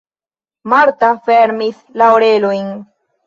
[0.71, 2.73] Marta fermis la orelojn.